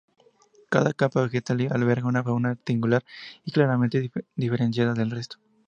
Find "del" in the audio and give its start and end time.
4.95-5.11